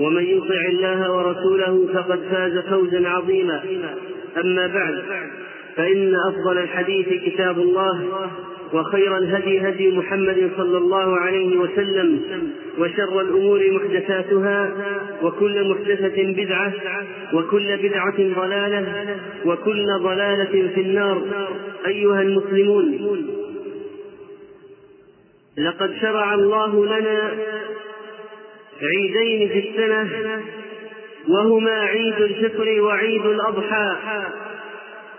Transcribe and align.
ومن 0.00 0.24
يطع 0.24 0.68
الله 0.68 1.12
ورسوله 1.12 1.88
فقد 1.94 2.20
فاز 2.30 2.58
فوزا 2.58 3.08
عظيما. 3.08 3.64
أما 4.44 4.66
بعد 4.66 5.02
فإن 5.76 6.14
أفضل 6.28 6.58
الحديث 6.58 7.08
كتاب 7.24 7.58
الله 7.58 8.28
وخير 8.72 9.16
الهدي 9.16 9.68
هدي 9.68 9.96
محمد 9.96 10.50
صلى 10.56 10.78
الله 10.78 11.16
عليه 11.16 11.56
وسلم 11.56 12.20
وشر 12.78 13.20
الأمور 13.20 13.70
محدثاتها 13.70 14.72
وكل 15.22 15.70
محدثة 15.70 16.22
بدعة 16.32 16.72
وكل 17.34 17.76
بدعة 17.76 18.16
ضلالة 18.18 19.16
وكل 19.44 19.86
ضلالة 20.02 20.68
في 20.74 20.80
النار. 20.80 21.22
أيها 21.86 22.22
المسلمون 22.22 23.26
لقد 25.58 25.90
شرع 26.00 26.34
الله 26.34 26.86
لنا 26.86 27.32
عيدين 28.82 29.48
في 29.48 29.68
السنة 29.68 30.42
وهما 31.28 31.80
عيد 31.80 32.20
الفطر 32.20 32.80
وعيد 32.80 33.26
الأضحى. 33.26 33.96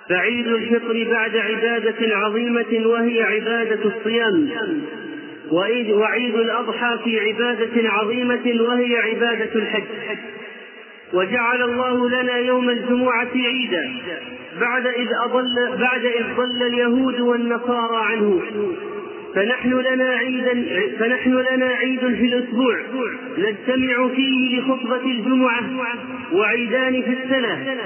فعيد 0.09 0.47
الفطر 0.47 1.07
بعد 1.11 1.37
عبادة 1.37 2.15
عظيمة 2.15 2.87
وهي 2.87 3.23
عبادة 3.23 3.79
الصيام. 3.85 4.49
وعيد 5.91 6.35
الأضحى 6.35 6.97
في 7.03 7.19
عبادة 7.19 7.89
عظيمة 7.89 8.61
وهي 8.61 8.97
عبادة 8.97 9.55
الحج. 9.55 9.83
وجعل 11.13 11.61
الله 11.61 12.09
لنا 12.09 12.37
يوم 12.37 12.69
الجمعة 12.69 13.31
عيدا 13.35 13.93
بعد 14.59 14.87
إذ 14.87 15.07
أضل 15.23 15.77
بعد 15.79 16.05
إذ 16.05 16.23
ضل 16.37 16.63
اليهود 16.63 17.19
والنصارى 17.19 18.05
عنه. 18.05 18.41
فنحن 19.35 19.73
لنا 19.73 20.09
عيدا 20.09 20.65
فنحن 20.99 21.33
لنا 21.51 21.65
عيد 21.65 21.99
في 21.99 22.25
الأسبوع 22.25 22.77
نجتمع 23.37 24.07
فيه 24.07 24.59
لخطبة 24.59 25.05
الجمعة 25.05 25.63
وعيدان 26.31 27.01
في 27.01 27.09
السنة. 27.23 27.77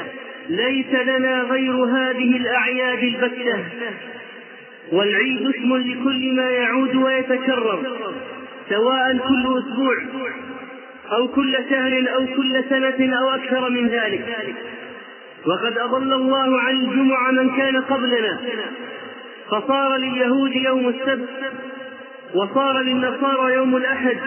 ليس 0.50 0.94
لنا 0.94 1.42
غير 1.42 1.73
هذه 1.73 2.38
الأعياد 2.38 3.03
البتة. 3.03 3.64
والعيد 4.92 5.47
اسم 5.47 5.75
لكل 5.75 6.36
ما 6.36 6.50
يعود 6.50 6.96
ويتكرر 6.96 7.84
سواء 8.69 9.18
كل 9.18 9.57
أسبوع 9.57 9.97
أو 11.12 11.28
كل 11.28 11.57
شهر 11.69 12.06
أو 12.16 12.25
كل 12.35 12.63
سنة 12.69 13.18
أو 13.18 13.30
أكثر 13.30 13.69
من 13.69 13.88
ذلك. 13.88 14.56
وقد 15.46 15.78
أضل 15.78 16.13
الله 16.13 16.59
عن 16.59 16.75
الجمعة 16.75 17.31
من 17.31 17.50
كان 17.57 17.81
قبلنا. 17.81 18.40
فصار 19.51 19.97
لليهود 19.97 20.56
يوم 20.56 20.89
السبت 20.89 21.29
وصار 22.35 22.81
للنصارى 22.81 23.53
يوم 23.53 23.75
الأحد 23.75 24.17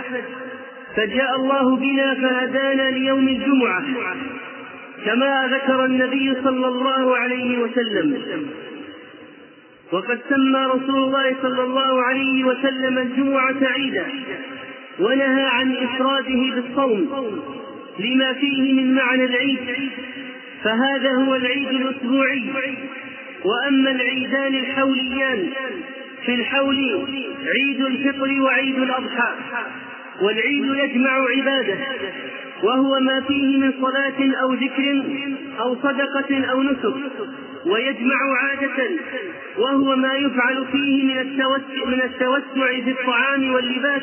فجاء 0.96 1.36
الله 1.36 1.76
بنا 1.76 2.14
فهدانا 2.14 2.90
ليوم 2.90 3.28
الجمعة 3.28 3.84
كما 5.04 5.48
ذكر 5.52 5.84
النبي 5.84 6.34
صلى 6.44 6.68
الله 6.68 7.16
عليه 7.16 7.58
وسلم. 7.58 8.50
وقد 9.92 10.18
سمى 10.28 10.64
رسول 10.66 10.96
الله 10.96 11.36
صلى 11.42 11.62
الله 11.62 12.02
عليه 12.02 12.44
وسلم 12.44 12.98
الجمعة 12.98 13.56
عيدا 13.62 14.06
ونهى 15.00 15.44
عن 15.44 15.76
إفراده 15.76 16.54
بالصوم 16.54 17.40
لما 17.98 18.32
فيه 18.32 18.72
من 18.72 18.94
معنى 18.94 19.24
العيد 19.24 19.58
فهذا 20.62 21.12
هو 21.14 21.34
العيد 21.34 21.68
الأسبوعي. 21.68 22.44
وأما 23.44 23.90
العيدان 23.90 24.54
الحوليان 24.54 25.48
في 26.26 26.34
الحول 26.34 27.06
عيد 27.46 27.80
الفطر 27.80 28.40
وعيد 28.42 28.78
الأضحى 28.78 29.32
والعيد 30.22 30.64
يجمع 30.64 31.10
عبادة 31.36 31.78
وهو 32.62 33.00
ما 33.00 33.20
فيه 33.28 33.56
من 33.58 33.72
صلاة 33.80 34.40
أو 34.42 34.52
ذكر 34.54 35.02
أو 35.60 35.76
صدقة 35.82 36.44
أو 36.50 36.62
نسك 36.62 36.94
ويجمع 37.66 38.16
عادة 38.42 38.88
وهو 39.58 39.96
ما 39.96 40.14
يفعل 40.14 40.64
فيه 40.72 41.02
من 41.04 41.18
التوسع 41.20 41.84
من 41.86 42.02
التوسع 42.02 42.80
في 42.84 42.90
الطعام 42.90 43.52
واللباس 43.54 44.02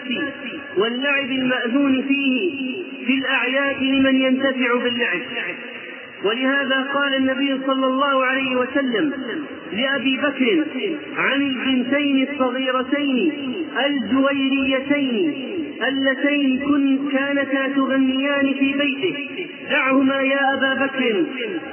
واللعب 0.78 1.32
المأذون 1.32 2.02
فيه 2.08 2.84
في 3.06 3.14
الأعياد 3.14 3.84
لمن 3.84 4.16
ينتفع 4.16 4.76
باللعب. 4.84 5.20
ولهذا 6.24 6.88
قال 6.94 7.16
النبي 7.16 7.60
صلى 7.68 7.88
الله 7.88 8.26
عليه 8.26 8.56
وسلم 8.56 9.14
لأبي 9.74 10.18
بكر 10.18 10.66
عن 11.18 11.42
البنتين 11.42 12.28
الصغيرتين 12.32 13.32
الجويريتين 13.86 15.48
اللتين 15.88 16.60
كن 16.60 17.10
كانتا 17.12 17.68
تغنيان 17.76 18.54
في 18.54 18.74
بيته. 18.74 19.28
دعهما 19.72 20.22
يا 20.22 20.54
أبا 20.54 20.86
بكر 20.86 21.26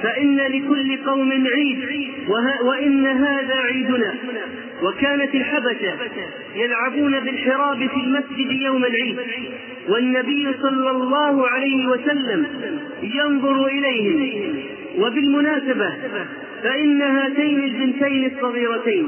فإن 0.03 0.37
لكل 0.37 0.97
قوم 1.05 1.31
عيد 1.31 1.79
وإن 2.63 3.05
هذا 3.05 3.55
عيدنا. 3.55 4.13
وكانت 4.83 5.35
الحبشة 5.35 5.93
يلعبون 6.55 7.19
بالحراب 7.19 7.77
في 7.77 7.99
المسجد 8.03 8.61
يوم 8.61 8.85
العيد 8.85 9.17
والنبي 9.89 10.47
صلى 10.61 10.91
الله 10.91 11.47
عليه 11.47 11.87
وسلم 11.87 12.47
ينظر 13.03 13.65
إليهم. 13.65 14.55
وبالمناسبة 14.97 15.93
فإن 16.63 17.01
هاتين 17.01 17.63
البنتين 17.63 18.31
الصغيرتين 18.35 19.07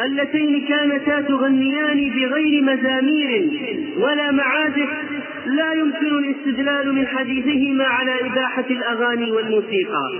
اللتين 0.00 0.66
كانتا 0.68 1.20
تغنيان 1.20 2.10
بغير 2.10 2.62
مزامير 2.62 3.48
ولا 3.98 4.30
معازف 4.32 4.88
لا 5.46 5.72
يمكن 5.72 6.18
الاستدلال 6.18 6.94
من 6.94 7.06
حديثهما 7.06 7.84
على 7.84 8.20
إباحة 8.20 8.64
الأغاني 8.70 9.30
والموسيقى. 9.30 10.12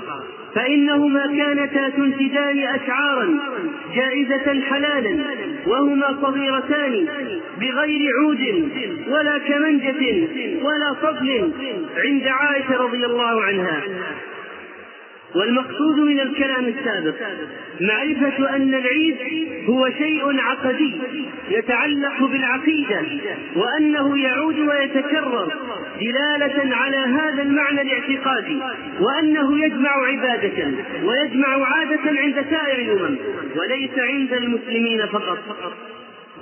فإنهما 0.57 1.27
كانتا 1.27 1.89
تنتجان 1.89 2.59
أشعارا 2.59 3.29
جائزة 3.95 4.61
حلالا 4.69 5.15
وهما 5.67 6.09
صغيرتان 6.23 7.09
بغير 7.61 8.01
عود 8.21 8.71
ولا 9.09 9.39
كمنجة 9.39 10.03
ولا 10.63 10.91
صبل 11.03 11.53
عند 12.05 12.27
عائشة 12.27 12.83
رضي 12.83 13.07
الله 13.07 13.43
عنها. 13.43 13.83
والمقصود 15.35 15.99
من 15.99 16.21
الكلام 16.21 16.65
السابق 16.65 17.15
معرفة 17.81 18.57
أن 18.57 18.75
العيد 18.75 19.17
هو 19.69 19.91
شيء 19.99 20.41
عقدي 20.41 20.95
يتعلق 21.51 22.25
بالعقيدة 22.25 23.03
وأنه 23.57 24.19
يعود 24.19 24.59
ويتكرر 24.59 25.53
دلالة 26.01 26.77
على 26.77 26.97
هذا 26.97 27.43
المعنى 27.43 27.81
الاعتقادي 27.83 28.61
وأنه 29.01 29.65
يجمع 29.65 29.91
عبادة 30.07 30.73
ويجمع 31.05 31.67
عادة 31.67 32.21
عند 32.21 32.47
سائر 32.51 32.79
الأمم 32.79 33.17
وليس 33.57 33.99
عند 33.99 34.33
المسلمين 34.33 35.07
فقط. 35.07 35.39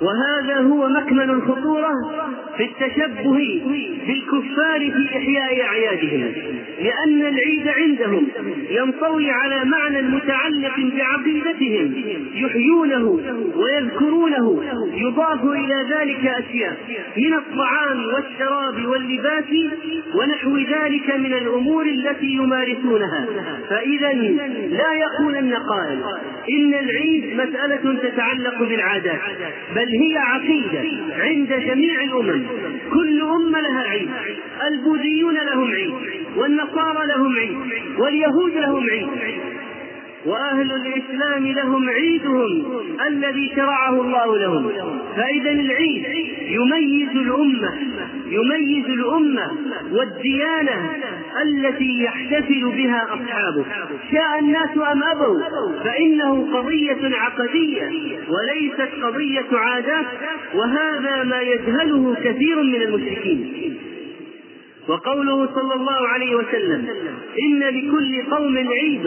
وهذا 0.01 0.59
هو 0.59 0.89
مكمن 0.89 1.29
الخطورة 1.29 1.91
في 2.57 2.63
التشبه 2.63 3.61
بالكفار 4.07 4.79
في 4.79 5.17
إحياء 5.17 5.61
أعيادهم 5.61 6.31
لأن 6.81 7.21
العيد 7.21 7.67
عندهم 7.67 8.27
ينطوي 8.69 9.31
على 9.31 9.65
معنى 9.65 10.01
متعلق 10.01 10.75
بعقيدتهم 10.95 11.93
يحيونه 12.33 13.19
ويذكرونه 13.55 14.63
يضاف 14.93 15.43
إلى 15.43 15.85
ذلك 15.95 16.25
أشياء 16.25 16.77
من 17.17 17.33
الطعام 17.33 18.05
والشراب 18.05 18.85
واللباس 18.85 19.43
ونحو 20.15 20.57
ذلك 20.57 21.15
من 21.15 21.33
الأمور 21.33 21.85
التي 21.85 22.27
يمارسونها. 22.27 23.25
فإذا 23.69 24.11
لا 24.69 24.93
يقولن 24.93 25.53
قائل 25.53 25.99
إن 26.49 26.73
العيد 26.73 27.33
مسألة 27.33 27.99
تتعلق 28.03 28.59
بالعادات 28.59 29.19
بل 29.75 29.84
هي 29.87 30.17
عقيدة 30.17 30.83
عند 31.11 31.53
جميع 31.67 32.01
الأمم. 32.03 32.43
كل 32.93 33.21
أمة 33.21 33.59
لها 33.59 33.81
عيد. 33.81 34.09
البوذيون 34.71 35.35
لهم 35.35 35.71
عيد. 35.71 35.93
والنصارى 36.37 37.07
لهم 37.07 37.35
عيد. 37.35 37.57
واليهود 37.97 38.51
لهم 38.57 38.89
عيد. 38.89 39.07
وأهل 40.25 40.71
الإسلام 40.71 41.47
لهم 41.47 41.89
عيدهم 41.89 42.65
الذي 43.07 43.51
شرعه 43.55 44.01
الله 44.01 44.37
لهم. 44.37 44.71
فإذا 45.15 45.51
العيد 45.51 46.05
يميز 46.41 47.09
الأمة 47.09 47.73
يميز 48.29 48.85
الأمة 48.85 49.51
والديانة 49.91 50.89
التي 51.41 52.03
يحتفل 52.03 52.71
بها 52.75 53.03
أصحابه. 53.03 53.65
شاء 54.11 54.39
الناس 54.39 54.69
أم 54.91 55.03
أبوا 55.03 55.39
فإنه 55.83 56.57
قضية 56.57 57.15
عقدية 57.15 57.89
وليست 58.29 58.89
قضية 59.03 59.57
عادات 59.57 60.05
وهذا 60.53 61.23
ما 61.23 61.41
يجهله 61.41 62.15
كثير 62.23 62.63
من 62.63 62.81
المشركين. 62.81 63.53
وقوله 64.87 65.45
صلى 65.45 65.73
الله 65.73 66.07
عليه 66.07 66.35
وسلم 66.35 66.87
إن 67.41 67.59
لكل 67.59 68.21
قوم 68.31 68.57
عيد 68.57 69.05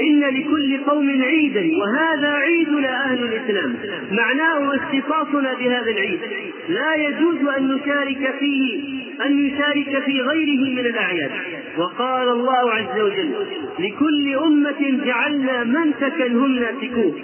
إن 0.00 0.20
لكل 0.20 0.78
قوم 0.86 1.22
عيدا 1.22 1.78
وهذا 1.78 2.28
عيدنا 2.28 3.04
أهل 3.04 3.22
الإسلام. 3.24 3.74
معناه 4.10 4.76
اختصاصنا 4.76 5.54
بهذا 5.54 5.90
العيد. 5.90 6.20
لا 6.68 6.94
يجوز 6.94 7.48
أن 7.56 7.68
نشارك 7.68 8.34
فيه 8.38 8.98
أن 9.26 9.42
نشارك 9.46 10.02
في 10.04 10.20
غيره 10.20 10.70
من 10.74 10.86
الأعياد. 10.86 11.30
وقال 11.78 12.28
الله 12.28 12.70
عز 12.72 13.00
وجل 13.00 13.34
لكل 13.78 14.34
أمة 14.34 15.04
جعلنا 15.06 15.64
منسكا 15.64 16.26
هم 16.26 16.52
ناسكوه 16.58 17.14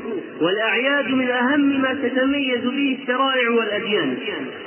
والأعياد 0.41 1.09
من 1.11 1.29
أهم 1.31 1.81
ما 1.81 1.95
تتميز 1.95 2.61
به 2.65 2.99
الشرائع 3.03 3.51
والأديان 3.51 4.17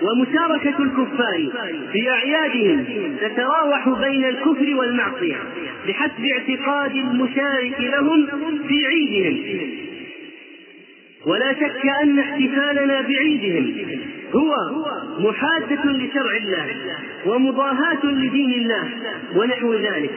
ومشاركة 0.01 0.83
الكفار 0.83 1.49
في 1.91 2.09
أعيادهم 2.09 2.85
تتراوح 3.21 3.89
بين 3.89 4.25
الكفر 4.25 4.75
والمعصية 4.75 5.35
بحسب 5.87 6.25
اعتقاد 6.25 6.95
المشارك 6.95 7.75
لهم 7.79 8.27
في 8.67 8.85
عيدهم. 8.87 9.69
ولا 11.25 11.53
شك 11.53 11.85
أن 12.03 12.19
احتفالنا 12.19 13.01
بعيدهم 13.01 13.73
هو 14.35 14.55
محادة 15.19 15.83
لشرع 15.91 16.37
الله 16.37 16.65
ومضاهاة 17.25 18.05
لدين 18.05 18.51
الله 18.53 18.89
ونحو 19.35 19.73
ذلك. 19.73 20.11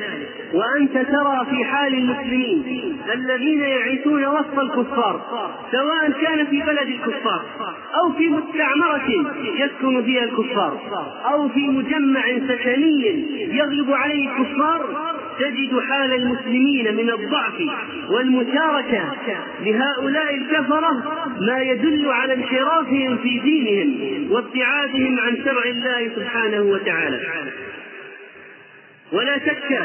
وأنت 0.54 0.92
ترى 0.92 1.46
في 1.50 1.64
حال 1.64 1.94
المسلمين 1.94 2.96
الذين 3.14 3.60
يعيشون 3.60 4.26
وسط 4.26 4.58
الكفار 4.58 5.20
سواء 5.72 6.10
كان 6.22 6.46
في 6.46 6.60
بلد 6.62 6.88
الكفار 6.88 7.42
أو 8.02 8.12
في 8.12 8.28
مستعمرة 8.28 9.08
يسكن 9.54 10.02
فيها 10.02 10.24
الكفار 10.24 10.78
أو 11.32 11.48
في 11.48 11.68
مجمع 11.68 12.22
سكني 12.48 13.26
يغلب 13.56 13.92
عليه 13.92 14.28
الكفار 14.28 15.09
تجد 15.40 15.78
حال 15.88 16.12
المسلمين 16.12 16.94
من 16.94 17.10
الضعف 17.10 17.54
والمشاركة 18.10 19.04
لهؤلاء 19.60 20.34
الكفرة 20.34 20.92
ما 21.40 21.58
يدل 21.60 22.10
على 22.10 22.34
انحرافهم 22.34 23.19
في 23.19 23.38
دينهم 23.38 24.32
وابتعادهم 24.32 25.20
عن 25.20 25.37
شرع 25.44 25.64
الله 25.64 26.10
سبحانه 26.16 26.60
وتعالى. 26.60 27.20
ولا 29.12 29.38
شك 29.38 29.81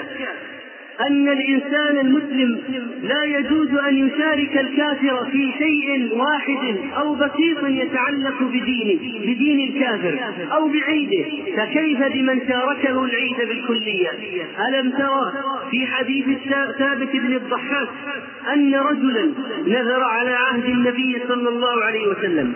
أن 1.01 1.29
الإنسان 1.29 1.97
المسلم 1.97 2.59
لا 3.03 3.23
يجوز 3.23 3.69
أن 3.87 4.07
يشارك 4.07 4.57
الكافر 4.57 5.25
في 5.31 5.51
شيء 5.57 6.09
واحد 6.17 6.77
أو 6.97 7.15
بسيط 7.15 7.63
يتعلق 7.63 8.43
بدينه 8.43 9.19
بدين 9.19 9.69
الكافر 9.69 10.19
أو 10.51 10.67
بعيده. 10.67 11.25
فكيف 11.57 12.03
بمن 12.13 12.39
شاركه 12.47 13.03
العيد 13.05 13.37
بالكلية؟ 13.37 14.09
ألم 14.69 14.91
ترى 14.91 15.31
في 15.71 15.87
حديث 15.87 16.25
ثابت 16.79 17.09
بن 17.13 17.33
الضحاك 17.35 17.87
أن 18.53 18.75
رجلا 18.75 19.31
نذر 19.67 20.03
على 20.03 20.31
عهد 20.31 20.65
النبي 20.65 21.17
صلى 21.27 21.49
الله 21.49 21.83
عليه 21.83 22.07
وسلم 22.07 22.53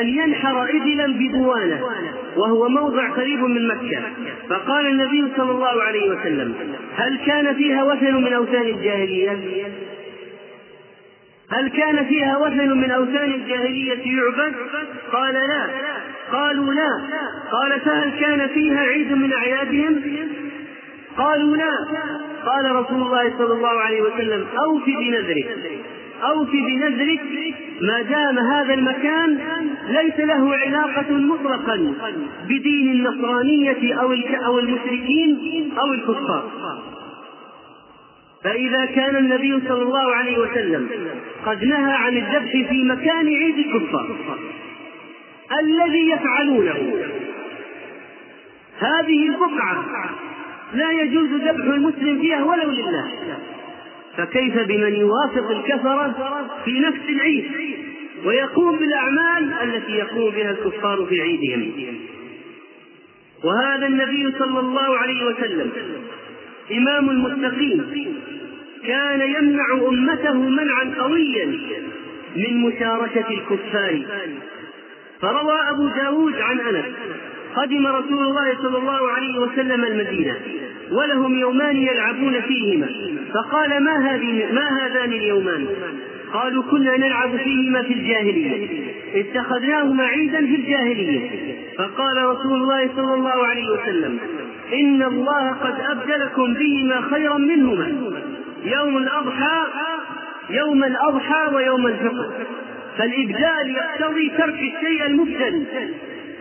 أن 0.00 0.08
ينحر 0.08 0.64
إبلا 0.70 1.06
ببوانة 1.06 1.80
وهو 2.36 2.68
موضع 2.68 3.08
قريب 3.10 3.40
من 3.40 3.68
مكة. 3.68 4.02
فقال 4.48 4.86
النبي 4.86 5.32
صلى 5.36 5.50
الله 5.50 5.82
عليه 5.82 6.10
وسلم 6.10 6.54
هل 6.96 7.18
كان 7.26 7.54
فيها 7.54 7.84
وثن 7.84 8.14
من 8.14 8.32
أوثان 8.32 8.62
الجاهلية؟ 8.66 9.38
هل 11.50 11.68
كان 11.68 12.04
فيها 12.04 12.38
وثن 12.38 12.78
من 12.78 12.90
أوثان 12.90 13.32
الجاهلية 13.32 14.16
يعبد؟ 14.16 14.54
قال 15.12 15.34
لا. 15.34 15.66
قالوا 16.32 16.74
لا. 16.74 16.90
قال 17.52 17.80
فهل 17.80 18.20
كان 18.20 18.48
فيها 18.48 18.80
عيد 18.80 19.12
من 19.12 19.32
أعيادهم؟ 19.32 20.00
قالوا 21.16 21.56
لا. 21.56 21.70
قال 22.46 22.76
رسول 22.76 23.02
الله 23.02 23.38
صلى 23.38 23.54
الله 23.54 23.80
عليه 23.80 24.02
وسلم 24.02 24.46
أوف 24.64 24.84
بنذرك. 24.86 25.79
أوف 26.22 26.50
بنذرك 26.50 27.20
ما 27.80 28.02
دام 28.02 28.38
هذا 28.38 28.74
المكان 28.74 29.38
ليس 29.88 30.18
له 30.18 30.56
علاقة 30.56 31.12
مطلقا 31.12 31.94
بدين 32.48 32.90
النصرانية 32.92 33.94
أو 34.46 34.58
المشركين 34.58 35.72
أو 35.78 35.92
الكفار. 35.92 36.50
فإذا 38.44 38.84
كان 38.84 39.16
النبي 39.16 39.60
صلى 39.68 39.82
الله 39.82 40.14
عليه 40.14 40.38
وسلم 40.38 40.88
قد 41.46 41.64
نهى 41.64 41.92
عن 41.92 42.16
الذبح 42.16 42.68
في 42.70 42.84
مكان 42.84 43.26
عيد 43.26 43.58
الكفار 43.58 44.16
الذي 45.60 46.10
يفعلونه؟ 46.10 47.04
هذه 48.78 49.28
البقعة 49.28 49.84
لا 50.74 50.90
يجوز 50.92 51.28
ذبح 51.28 51.64
المسلم 51.64 52.20
فيها 52.20 52.44
ولو 52.44 52.70
لله. 52.70 53.10
فكيف 54.20 54.58
بمن 54.58 54.94
يوافق 54.94 55.50
الكفرة 55.50 56.46
في 56.64 56.80
نفس 56.80 57.08
العيد 57.08 57.44
ويقوم 58.24 58.78
بالأعمال 58.78 59.52
التي 59.62 59.92
يقوم 59.92 60.30
بها 60.30 60.50
الكفار 60.50 61.06
في 61.06 61.20
عيدهم؟ 61.20 61.72
وهذا 63.44 63.86
النبي 63.86 64.32
صلى 64.38 64.60
الله 64.60 64.96
عليه 64.96 65.26
وسلم 65.26 65.70
إمام 66.72 67.10
المتقين 67.10 67.84
كان 68.86 69.20
يمنع 69.20 69.64
أمته 69.88 70.34
منعا 70.34 70.94
قويا 70.98 71.46
من 72.36 72.56
مشاركة 72.56 73.28
الكفار. 73.30 74.02
فروى 75.20 75.58
أبو 75.68 75.88
داود 75.88 76.34
عن 76.34 76.60
أنس 76.60 76.84
قدم 77.54 77.86
رسول 77.86 78.24
الله 78.24 78.56
صلى 78.62 78.78
الله 78.78 79.10
عليه 79.10 79.38
وسلم 79.38 79.84
المدينة. 79.84 80.40
ولهم 80.92 81.38
يومان 81.38 81.76
يلعبون 81.76 82.40
فيهما. 82.40 82.88
فقال 83.34 83.82
ما 83.82 84.14
هذه 84.14 84.52
ما 84.52 84.68
هذان 84.80 85.12
اليومان؟ 85.12 85.66
قالوا 86.32 86.62
كنا 86.62 86.96
نلعب 86.96 87.36
فيهما 87.36 87.82
في 87.82 87.94
الجاهلية. 87.94 88.68
اتخذناهما 89.14 90.04
عيدا 90.04 90.46
في 90.46 90.54
الجاهلية. 90.54 91.30
فقال 91.78 92.16
رسول 92.24 92.62
الله 92.62 92.90
صلى 92.96 93.14
الله 93.14 93.46
عليه 93.46 93.70
وسلم 93.70 94.18
إن 94.72 95.02
الله 95.02 95.50
قد 95.50 95.74
أبدلكم 95.80 96.54
بهما 96.54 97.00
خيرا 97.00 97.38
منهما. 97.38 98.12
يوم 98.64 98.98
الأضحى 98.98 99.66
يوم 100.50 100.84
الأضحى 100.84 101.54
ويوم 101.54 101.86
الفطر. 101.86 102.30
فالإبدال 102.98 103.76
يقتضي 103.76 104.30
ترك 104.38 104.54
الشيء 104.54 105.06
المبدل 105.06 105.66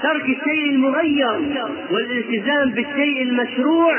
ترك 0.04 0.24
الشيء 0.24 0.70
المغير 0.70 1.40
والالتزام 1.92 2.70
بالشيء 2.70 3.22
المشروع 3.24 3.94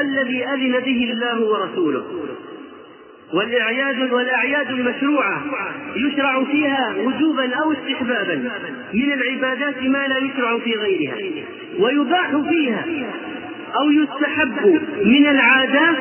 الذي 0.00 0.44
أذن 0.46 0.80
به 0.80 1.10
الله 1.12 1.40
ورسوله. 1.40 2.04
والأعياد 3.34 4.12
والأعياد 4.12 4.70
المشروعة 4.70 5.44
يشرع 5.96 6.44
فيها 6.44 6.94
وجوبا 7.04 7.54
أو 7.54 7.72
استحبابا 7.72 8.50
من 8.92 9.12
العبادات 9.12 9.82
ما 9.82 10.06
لا 10.08 10.18
يشرع 10.18 10.58
في 10.58 10.72
غيرها 10.74 11.16
ويباح 11.78 12.36
فيها 12.48 12.84
أو 13.80 13.90
يستحب 13.90 14.80
من 15.04 15.26
العادات 15.26 15.96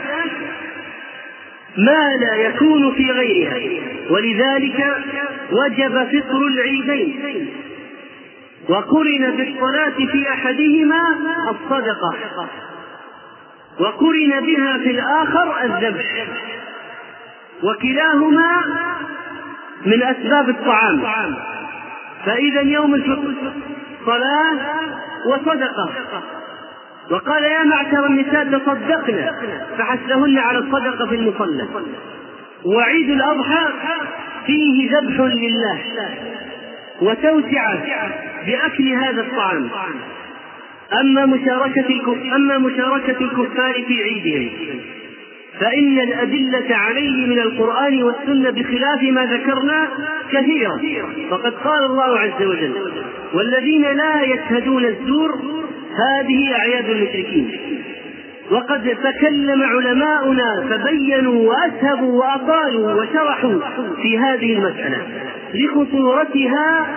ما 1.77 2.17
لا 2.21 2.35
يكون 2.35 2.93
في 2.93 3.11
غيرها. 3.11 3.59
ولذلك 4.09 4.97
وجب 5.51 6.03
فطر 6.03 6.47
العيدين. 6.47 7.47
وقرن 8.69 9.31
بالصلاة 9.37 10.11
في 10.11 10.29
أحدهما 10.29 11.01
الصدقة. 11.49 12.15
وقرن 13.79 14.45
بها 14.45 14.77
في 14.77 14.91
الآخر 14.91 15.63
الذبح. 15.63 16.27
وكلاهما 17.63 18.61
من 19.85 20.03
أسباب 20.03 20.49
الطعام. 20.49 21.35
فإذا 22.25 22.61
يوم 22.61 22.95
الفطر 22.95 23.33
صلاة 24.05 24.57
وصدقة. 25.25 25.89
وقال 27.11 27.43
يا 27.43 27.63
معشر 27.63 28.05
النساء 28.05 28.43
تصدقن 28.43 29.31
فحثهن 29.77 30.37
على 30.37 30.57
الصدقة 30.57 31.05
في 31.05 31.15
المصلى. 31.15 31.67
وعيد 32.65 33.09
الأضحى 33.09 33.67
فيه 34.45 34.97
ذبح 34.97 35.19
لله. 35.19 35.79
وتوسعة. 37.01 37.79
بأكل 38.45 38.87
هذا 38.89 39.21
الطعام. 39.21 39.69
أما 41.01 41.25
مشاركة 41.25 42.01
أما 42.35 42.57
مشاركة 42.57 43.21
الكفار 43.21 43.73
في 43.87 44.03
عيدهم 44.03 44.49
فإن 45.59 45.99
الأدلة 45.99 46.75
عليه 46.75 47.27
من 47.27 47.39
القرآن 47.39 48.03
والسنة 48.03 48.49
بخلاف 48.49 49.01
ما 49.03 49.25
ذكرنا 49.25 49.87
كثيرة. 50.31 50.81
فقد 51.29 51.53
قال 51.53 51.85
الله 51.85 52.19
عز 52.19 52.43
وجل 52.43 52.73
والذين 53.33 53.81
لا 53.81 54.21
يشهدون 54.23 54.85
الزور 54.85 55.39
هذه 55.95 56.55
أعياد 56.55 56.89
المشركين 56.89 57.51
وقد 58.51 58.97
تكلم 59.03 59.63
علماؤنا 59.63 60.65
فبينوا 60.69 61.49
وأسهبوا 61.49 62.19
وأطالوا 62.19 62.93
وشرحوا 62.93 63.59
في 64.01 64.17
هذه 64.17 64.53
المسألة 64.53 64.97
لخطورتها 65.53 66.87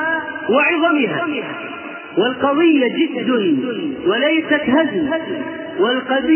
وعظمها. 0.51 1.27
والقضية 2.19 2.87
جد 2.89 3.31
وليست 4.07 4.63
هزل 4.69 5.11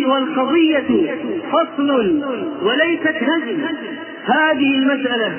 والقضية 0.06 1.16
فصل 1.52 1.90
وليست 2.62 3.16
هزل 3.16 3.58
هذه 4.24 4.74
المسألة 4.74 5.32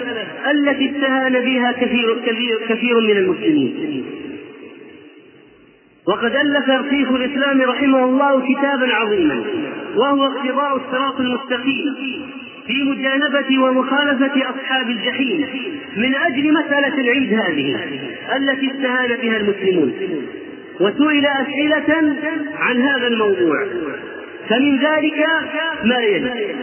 التي 0.52 0.92
استهان 0.92 1.34
بها 1.40 1.72
كثير 1.72 2.18
كثير 2.26 2.60
كثير 2.70 3.02
من 3.02 3.18
المسلمين. 3.18 4.04
وقد 6.12 6.36
ألف 6.36 6.90
شيخ 6.90 7.12
الإسلام 7.12 7.62
رحمه 7.62 8.04
الله 8.04 8.42
كتابا 8.42 8.94
عظيما 8.94 9.44
وهو 9.96 10.26
اقتضاء 10.26 10.76
الصراط 10.76 11.20
المستقيم 11.20 11.96
في 12.68 12.84
مجانبة 12.84 13.64
ومخالفة 13.64 14.50
أصحاب 14.50 14.90
الجحيم 14.90 15.48
من 15.98 16.16
أجل 16.16 16.54
مسألة 16.54 17.02
العيد 17.02 17.34
هذه 17.34 17.80
التي 18.36 18.72
استهان 18.72 19.18
بها 19.22 19.38
المسلمون. 19.38 19.94
وسئل 20.80 21.26
أسئلة 21.26 22.16
عن 22.60 22.82
هذا 22.82 23.08
الموضوع 23.08 23.66
فمن 24.50 24.78
ذلك 24.78 25.26
ما 25.84 25.98
يلي. 25.98 26.56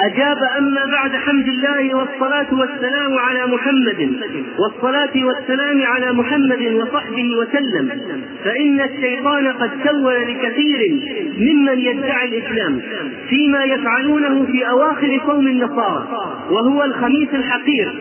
أجاب 0.00 0.36
أما 0.58 0.86
بعد 0.86 1.10
حمد 1.16 1.48
الله 1.48 1.94
والصلاة 1.94 2.46
والسلام 2.54 3.18
على 3.18 3.46
محمد 3.46 4.12
والصلاة 4.58 5.24
والسلام 5.24 5.82
على 5.82 6.12
محمد 6.12 6.62
وصحبه 6.62 7.36
وسلم. 7.36 8.00
فإن 8.44 8.80
الشيطان 8.80 9.46
قد 9.48 9.70
سول 9.84 10.14
لكثير 10.14 11.00
ممن 11.38 11.78
يدعي 11.78 12.28
الإسلام 12.28 12.80
فيما 13.28 13.64
يفعلونه 13.64 14.46
في 14.52 14.68
أواخر 14.68 15.20
صوم 15.26 15.46
النصارى 15.46 16.08
وهو 16.50 16.84
الخميس 16.84 17.28
الحقير 17.34 17.92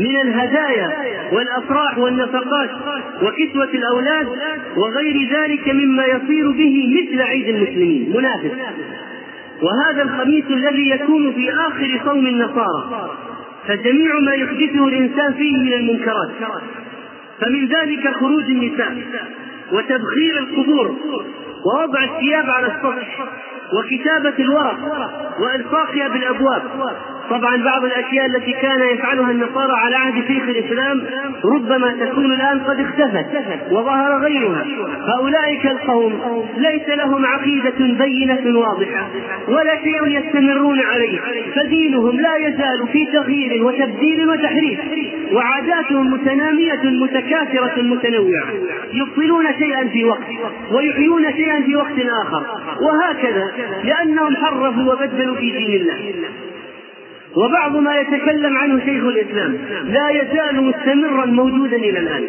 من 0.00 0.20
الهدايا 0.20 0.90
والأفراح 1.32 1.98
والنفقات 1.98 2.70
وكسوة 3.22 3.70
الأولاد 3.74 4.26
وغير 4.76 5.28
ذلك 5.32 5.68
مما 5.68 6.04
يصير 6.04 6.50
به 6.50 6.94
مثل 6.96 7.22
عيد 7.22 7.48
المسلمين. 7.48 8.12
منافس 8.16 8.50
وهذا 9.62 10.02
الخميس 10.02 10.44
الذي 10.50 10.90
يكون 10.90 11.32
في 11.32 11.52
آخر 11.52 12.00
صوم 12.04 12.26
النصارى. 12.26 13.10
فجميع 13.68 14.18
ما 14.18 14.32
يحدثه 14.32 14.88
الإنسان 14.88 15.34
فيه 15.34 15.56
من 15.56 15.72
المنكرات. 15.72 16.30
فمن 17.40 17.68
ذلك 17.68 18.14
خروج 18.16 18.44
النساء 18.44 18.94
وتبخير 19.72 20.38
القبور 20.38 20.96
ووضع 21.66 22.04
الثياب 22.04 22.50
على 22.50 22.66
السطح 22.66 23.24
وكتابة 23.74 24.34
الورق 24.38 24.78
وإلصاقها 25.40 26.08
بالأبواب. 26.08 26.62
طبعا 27.30 27.56
بعض 27.56 27.84
الأشياء 27.84 28.26
التي 28.26 28.52
كان 28.52 28.80
يفعلها 28.94 29.30
النصارى 29.30 29.72
على 29.72 29.96
عهد 29.96 30.26
شيخ 30.26 30.42
الإسلام 30.42 31.04
ربما 31.44 31.92
تكون 32.00 32.32
الآن 32.32 32.60
قد 32.60 32.80
اختفت 32.80 33.26
وظهر 33.70 34.18
غيرها. 34.18 34.64
فأولئك 35.06 35.66
القوم 35.66 36.44
ليس 36.56 36.88
لهم 36.88 37.26
عقيدة 37.26 38.04
بينة 38.04 38.58
واضحة 38.58 39.08
ولا 39.48 39.76
شيء 39.84 40.06
يستمرون 40.06 40.80
عليه. 40.80 41.18
فدينهم 41.54 42.20
لا 42.20 42.36
يزال 42.36 42.88
في 42.92 43.06
تغيير 43.06 43.64
وتبديل 43.64 44.28
وتحريف 44.28 44.80
وعاداتهم 45.32 46.12
متنامية 46.12 46.80
متكاثرة 46.84 47.82
متنوعة 47.82 48.48
يبطلون 48.92 49.46
شيئا 49.58 49.88
في 49.88 50.04
وقت 50.04 50.30
ويحيون 50.72 51.32
شيئا 51.32 51.60
في 51.62 51.76
وقت 51.76 51.98
آخر. 52.22 52.46
وهكذا 52.80 53.52
لأنهم 53.84 54.36
حرفوا 54.36 54.92
وبدلوا 54.92 55.36
في 55.36 55.50
دين 55.50 55.80
الله. 55.80 56.14
وبعض 57.36 57.76
ما 57.76 58.00
يتكلم 58.00 58.56
عنه 58.56 58.84
شيخ 58.84 59.04
الإسلام 59.04 59.58
لا 59.84 60.10
يزال 60.10 60.64
مستمرا 60.64 61.26
موجودا 61.26 61.76
إلى 61.76 61.98
الآن. 61.98 62.22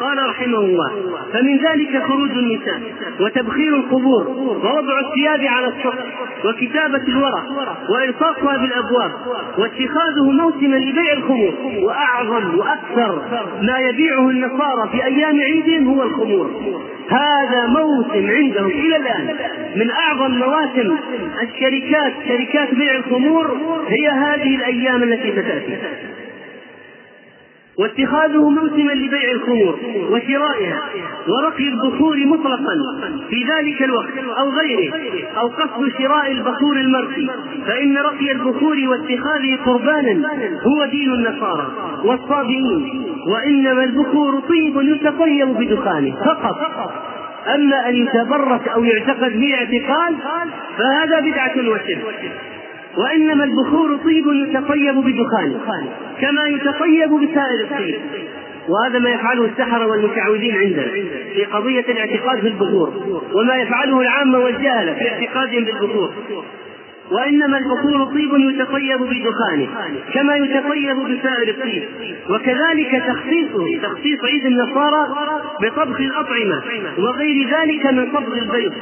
قال 0.00 0.28
رحمه 0.28 0.58
الله 0.58 0.90
فمن 1.32 1.56
ذلك 1.58 2.02
خروج 2.02 2.30
النساء 2.30 2.80
وتبخير 3.20 3.76
القبور 3.76 4.28
ووضع 4.64 5.00
الثياب 5.00 5.40
على 5.40 5.68
السطح 5.68 6.04
وكتابة 6.44 7.02
الورق 7.08 7.44
وإلصاقها 7.90 8.56
بالأبواب 8.56 9.12
واتخاذه 9.58 10.30
موسما 10.30 10.76
لبيع 10.76 11.12
الخمور. 11.12 11.54
وأعظم 11.82 12.58
وأكثر 12.58 13.22
ما 13.62 13.78
يبيعه 13.78 14.30
النصارى 14.30 14.88
في 14.92 15.04
أيام 15.04 15.40
عيدهم 15.40 15.88
هو 15.88 16.02
الخمور. 16.02 16.50
هذا 17.08 17.66
موسم 17.66 18.30
عندهم 18.30 18.70
إلى 18.70 18.96
الآن 18.96 19.36
من 19.76 19.90
أعظم 19.90 20.30
مواسم 20.30 20.96
الشركات 21.42 22.12
شركات 22.28 22.74
بيع 22.74 22.94
الخمور 22.94 23.56
هي 23.88 24.08
هذه 24.08 24.53
الأيام 24.56 25.02
التي 25.02 25.32
ستاتي 25.32 25.78
واتخاذه 27.78 28.50
موسما 28.50 28.92
لبيع 28.92 29.30
الخمور 29.32 29.78
وشرائها 30.10 30.80
ورقي 31.28 31.68
البخور 31.68 32.26
مطلقا 32.26 32.74
في 33.30 33.44
ذلك 33.44 33.82
الوقت 33.82 34.18
أو 34.38 34.50
غيره 34.50 34.94
أو 35.38 35.48
قصد 35.48 35.92
شراء 35.98 36.32
البخور 36.32 36.76
المرقي 36.76 37.28
فإن 37.66 37.98
رقي 37.98 38.32
البخور 38.32 38.76
واتخاذه 38.88 39.58
قربانا 39.64 40.30
هو 40.62 40.84
دين 40.84 41.12
النصارى 41.12 41.72
والصابئين. 42.04 43.04
وإنما 43.28 43.84
البخور 43.84 44.40
طيب 44.40 44.76
يتطيب 44.80 45.48
بدخانه 45.48 46.16
فقط. 46.24 46.56
أما 47.54 47.88
أن 47.88 47.94
يتبرك 47.96 48.68
أو 48.68 48.84
يعتقد 48.84 49.40
به 49.40 49.54
اعتقاد 49.54 50.16
فهذا 50.78 51.20
بدعة 51.20 51.70
وشرك. 51.70 52.32
وإنما 52.96 53.44
البخور 53.44 53.96
طيب 53.96 54.24
يتطيب 54.26 54.94
بدخانه 54.94 55.60
كما 56.20 56.44
يتطيب 56.46 57.10
بسائر 57.10 57.60
الطيب. 57.60 58.00
وهذا 58.68 58.98
ما 58.98 59.10
يفعله 59.10 59.44
السحرة 59.44 59.86
والمشعوذين 59.86 60.56
عندنا 60.56 60.82
في 61.34 61.44
قضية 61.44 61.80
الاعتقاد 61.80 62.40
في 62.40 62.48
البخور 62.48 62.92
وما 63.34 63.56
يفعله 63.56 64.00
العامة 64.00 64.38
والجهلة 64.38 64.94
في 64.94 65.08
اعتقادهم 65.08 65.64
بالبخور. 65.64 66.10
وإنما 67.10 67.58
البخور 67.58 68.04
طيب 68.04 68.30
يتطيب 68.50 68.98
بدخانه 69.00 69.68
كما 70.14 70.36
يتطيب 70.36 70.96
بسائر 70.96 71.48
الطيب. 71.48 71.82
وكذلك 72.30 73.02
تخصيصه 73.06 73.78
تخصيص 73.82 74.24
عيد 74.24 74.46
النصارى 74.46 75.06
بطبخ 75.62 76.00
الأطعمة 76.00 76.62
وغير 76.98 77.48
ذلك 77.48 77.86
من 77.86 78.06
صبغ 78.12 78.38
البيض. 78.38 78.72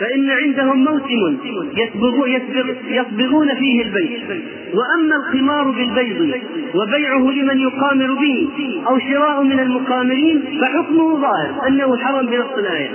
فإن 0.00 0.30
عندهم 0.30 0.84
موسم 0.84 1.38
يصبغ 1.76 2.26
يصبغ 2.28 2.74
يصبغون 2.88 3.54
فيه 3.54 3.82
البيض. 3.82 4.40
وأما 4.74 5.16
القمار 5.16 5.70
بالبيض 5.70 6.40
وبيعه 6.74 7.30
لمن 7.30 7.60
يقامر 7.60 8.14
به 8.14 8.48
أو 8.88 8.98
شراء 8.98 9.42
من 9.42 9.60
المقامرين 9.60 10.42
فحكمه 10.60 11.20
ظاهر 11.20 11.68
أنه 11.68 11.96
حرم 11.96 12.26
بنص 12.26 12.52
الآية. 12.58 12.90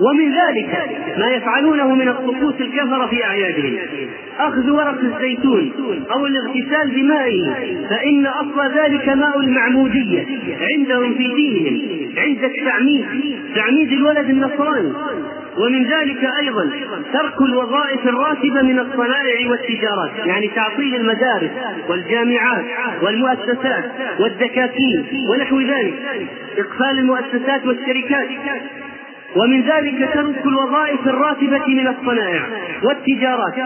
ومن 0.00 0.32
ذلك 0.32 0.98
ما 1.18 1.30
يفعلونه 1.30 1.94
من 1.94 2.08
الطقوس 2.08 2.54
الكفر 2.60 3.08
في 3.08 3.24
أعيادهم. 3.24 3.76
أخذ 4.38 4.70
ورق 4.70 5.00
الزيتون 5.00 5.72
أو 6.12 6.26
الاغتسال 6.26 6.90
بمائه 6.90 7.54
فإن 7.90 8.26
أصل 8.26 8.74
ذلك 8.74 9.08
ماء 9.08 9.40
المعمودية 9.40 10.26
عندهم 10.60 11.14
في 11.14 11.34
دينهم 11.34 11.80
عند 12.18 12.44
التعميد 12.44 13.06
تعميد 13.54 13.92
الولد 13.92 14.30
النصراني. 14.30 14.92
ومن 15.58 15.84
ذلك 15.84 16.24
أيضا 16.40 16.70
ترك 17.12 17.42
الوظائف 17.42 18.08
الراتبة 18.08 18.62
من 18.62 18.78
الصنائع 18.78 19.50
والتجارات 19.50 20.26
يعني 20.26 20.48
تعطيل 20.48 20.94
المدارس 20.94 21.50
والجامعات 21.88 22.64
والمؤسسات 23.02 23.84
والدكاكين 24.20 25.06
ونحو 25.30 25.60
ذلك 25.60 25.94
إقفال 26.58 26.98
المؤسسات 26.98 27.66
والشركات. 27.66 28.28
ومن 29.36 29.62
ذلك 29.62 30.10
ترك 30.14 30.46
الوظائف 30.46 31.06
الراتبة 31.06 31.66
من 31.66 31.88
الصنائع 31.88 32.42
والتجارات. 32.82 33.58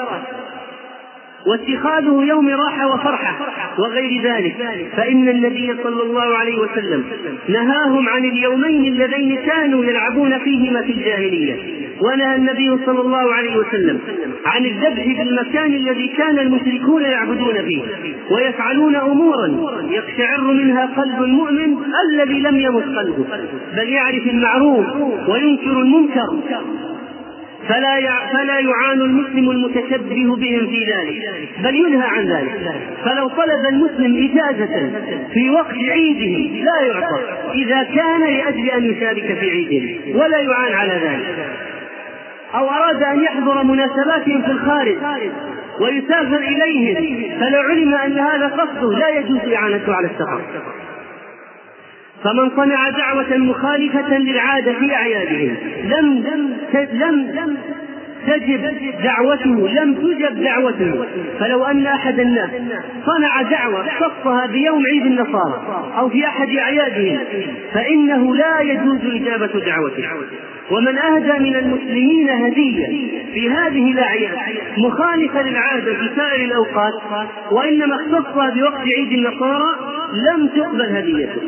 واتخاذه 1.46 2.24
يوم 2.24 2.48
راحة 2.48 2.86
وفرحة 2.94 3.34
وغير 3.78 4.22
ذلك. 4.22 4.54
فإن 4.96 5.28
النبي 5.28 5.76
صلى 5.82 6.02
الله 6.02 6.36
عليه 6.36 6.58
وسلم 6.58 7.04
نهاهم 7.48 8.08
عن 8.08 8.24
اليومين 8.24 8.84
اللذين 8.92 9.36
كانوا 9.36 9.84
يلعبون 9.84 10.38
فيهما 10.38 10.82
في 10.82 10.92
الجاهلية 10.92 11.56
ونهى 12.00 12.36
النبي 12.36 12.84
صلى 12.86 13.00
الله 13.00 13.34
عليه 13.34 13.56
وسلم 13.56 14.00
عن 14.46 14.64
الذبح 14.64 15.04
في 15.04 15.22
المكان 15.22 15.74
الذي 15.74 16.08
كان 16.08 16.38
المشركون 16.38 17.02
يعبدون 17.02 17.54
فيه 17.62 17.82
ويفعلون 18.30 18.96
أمورا 18.96 19.46
يقشعر 19.90 20.40
منها 20.42 20.86
قلب 20.86 21.22
المؤمن 21.22 21.76
الذي 22.10 22.40
لم 22.40 22.56
يمت 22.60 22.84
قلبه 22.98 23.24
بل 23.76 23.88
يعرف 23.88 24.26
المعروف 24.26 24.86
وينكر 25.28 25.80
المنكر. 25.82 26.28
فلا 27.68 28.00
فلا 28.32 28.58
يعان 28.60 29.00
المسلم 29.00 29.50
المتشبه 29.50 30.36
بهم 30.36 30.66
في 30.70 30.84
ذلك 30.84 31.34
بل 31.64 31.74
ينهى 31.74 32.06
عن 32.06 32.24
ذلك. 32.26 32.74
فلو 33.04 33.28
طلب 33.28 33.66
المسلم 33.72 34.30
إجازة 34.30 34.90
في 35.34 35.50
وقت 35.50 35.74
عيدهم 35.74 36.64
لا 36.64 36.86
يعطى 36.86 37.20
إذا 37.54 37.82
كان 37.82 38.20
لأجل 38.20 38.70
أن 38.70 38.84
يشارك 38.84 39.38
في 39.40 39.50
عيدهم 39.50 40.16
ولا 40.20 40.38
يعان 40.38 40.72
على 40.72 40.92
ذلك. 40.92 41.48
أو 42.54 42.70
أراد 42.70 43.02
أن 43.02 43.20
يحضر 43.20 43.62
مناسباتهم 43.62 44.42
في 44.42 44.50
الخارج 44.50 44.96
ويسافر 45.80 46.36
إليهم 46.36 47.30
فلو 47.40 47.60
علم 47.60 47.94
أن 47.94 48.18
هذا 48.18 48.46
قصده 48.46 48.98
لا 48.98 49.08
يجوز 49.08 49.52
إعانته 49.52 49.94
على 49.94 50.06
السفر. 50.06 50.40
فمن 52.24 52.50
صنع 52.56 52.90
دعوة 52.90 53.36
مخالفة 53.36 54.18
للعادة 54.18 54.72
في 54.72 54.94
أعيادهم 54.94 55.56
لم 55.84 56.24
لم 56.92 57.56
تجب 58.26 58.62
دعوته 59.04 59.68
لم 59.68 59.94
تجب 59.94 60.42
دعوته. 60.42 61.06
فلو 61.40 61.64
أن 61.64 61.86
أحد 61.86 62.20
الناس 62.20 62.50
صنع 63.06 63.42
دعوة 63.42 63.86
خصها 63.88 64.46
بيوم 64.46 64.86
عيد 64.86 65.06
النصارى 65.06 65.84
أو 65.98 66.08
في 66.08 66.26
أحد 66.26 66.48
أعيادهم 66.48 67.18
فإنه 67.74 68.34
لا 68.36 68.60
يجوز 68.60 68.98
إجابة 69.04 69.60
دعوته. 69.66 70.04
ومن 70.70 70.98
أهدى 70.98 71.38
من 71.38 71.56
المسلمين 71.56 72.28
هدية 72.30 72.86
في 73.34 73.50
هذه 73.50 73.92
الأعياد 73.92 74.38
مخالفة 74.78 75.42
للعادة 75.42 75.94
في 75.94 76.10
سائر 76.16 76.44
الأوقات 76.44 76.92
وإنما 77.50 77.96
اختصها 77.96 78.50
بوقت 78.50 78.88
عيد 78.96 79.12
النصارى 79.12 79.70
لم 80.30 80.46
تقبل 80.46 80.96
هديته. 80.96 81.40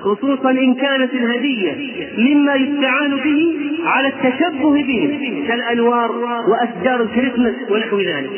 خصوصا 0.00 0.50
إن 0.50 0.74
كانت 0.74 1.14
الهدية 1.14 1.72
مما 2.18 2.54
يستعان 2.54 3.16
به 3.16 3.58
على 3.84 4.08
التشبه 4.08 4.72
بهم 4.82 5.44
كالأنوار 5.48 6.12
وأشجار 6.48 7.00
الكريسماس 7.00 7.54
ونحو 7.70 8.00
ذلك. 8.00 8.30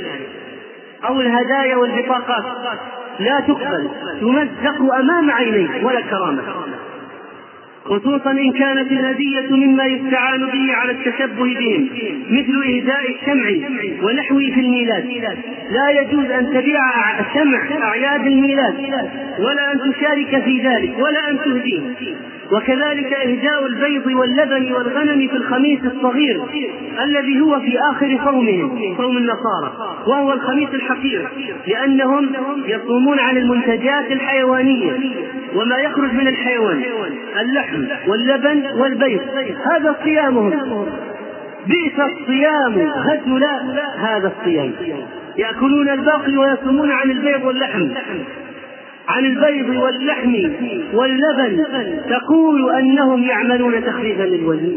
أو 1.09 1.21
الهدايا 1.21 1.77
والبطاقات. 1.77 2.45
لا 3.21 3.41
تقبل 3.41 3.88
تمزق 4.21 4.95
أمام 4.95 5.31
عينيه 5.31 5.85
ولا 5.85 6.00
كرامة. 6.00 6.43
خصوصا 7.88 8.30
إن 8.30 8.52
كانت 8.52 8.92
الهدية 8.92 9.49
مما 9.50 9.85
يستعان 9.85 10.40
به 10.47 10.75
على 10.75 10.92
التشبه 10.92 11.45
بهم 11.61 11.88
مثل 12.30 12.62
إهداء 12.75 13.00
الشمع 13.14 13.49
ونحوه 14.02 14.38
في 14.54 14.61
الميلاد. 14.61 15.04
لا 15.71 16.00
يجوز 16.00 16.30
أن 16.30 16.50
تبيع 16.50 16.80
شمع 17.35 17.61
أعياد 17.88 18.26
الميلاد 18.26 18.75
ولا 19.38 19.73
أن 19.73 19.92
تشارك 19.92 20.45
في 20.45 20.61
ذلك 20.68 20.92
ولا 20.99 21.30
أن 21.30 21.38
تهديه. 21.45 21.80
وكذلك 22.52 23.12
إهداء 23.12 23.67
البيض 23.67 24.07
واللبن 24.07 24.73
والغنم 24.73 25.28
في 25.28 25.37
الخميس 25.37 25.81
الصغير 25.85 26.40
الذي 27.05 27.40
هو 27.40 27.61
في 27.61 27.78
آخر 27.90 28.19
صومهم 28.25 28.97
صوم 28.97 29.17
النصارى. 29.17 29.73
وهو 30.07 30.33
الخميس 30.33 30.69
الحقير 30.75 31.28
لأنهم 31.67 32.31
يصومون 32.67 33.21
عن 33.21 33.37
المنتجات 33.37 34.12
الحيوانية 34.12 34.93
وما 35.55 35.78
يخرج 35.78 36.12
من 36.12 36.28
الحيوان 36.28 36.83
اللحم 37.40 37.85
واللبن 38.09 38.67
والبيض. 38.81 39.21
هذا 39.73 39.97
صيامهم. 40.05 40.87
بئس 41.67 42.00
الصيام 42.00 42.90
هدل 42.97 43.45
هذا 43.99 44.33
الصيام. 44.38 44.73
يأكلون 45.37 45.88
الباقي 45.88 46.37
ويصومون 46.37 46.90
عن 46.90 47.11
البيض 47.11 47.45
واللحم. 47.45 47.88
عن 49.09 49.25
البيض 49.25 49.69
واللحم 49.69 50.35
واللبن 50.95 51.65
تقول 52.11 52.71
أنهم 52.71 53.23
يعملون 53.23 53.85
تخفيفا 53.85 54.23
للوزن 54.23 54.76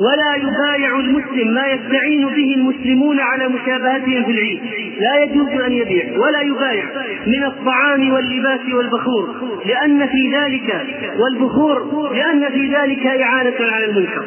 ولا 0.00 0.34
يبايع 0.36 0.98
المسلم 0.98 1.54
ما 1.54 1.66
يستعين 1.66 2.26
به 2.26 2.54
المسلمون 2.56 3.20
على 3.20 3.48
مشابهتهم 3.48 4.24
في 4.24 4.30
العيد. 4.30 4.60
لا 5.00 5.24
يجوز 5.24 5.60
أن 5.60 5.72
يبيع 5.72 6.04
ولا 6.18 6.40
يبايع 6.40 6.84
من 7.26 7.44
الطعام 7.44 8.12
واللباس 8.12 8.60
والبخور 8.72 9.28
لأن 9.66 10.06
في 10.06 10.36
ذلك 10.36 10.86
والبخور 11.18 12.10
لأن 12.14 12.50
في 12.50 12.66
ذلك 12.74 13.06
إعانة 13.06 13.54
على 13.60 13.84
المنكر. 13.84 14.24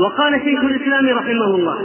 وقال 0.00 0.40
شيخ 0.44 0.64
الإسلام 0.64 1.18
رحمه 1.18 1.54
الله 1.54 1.76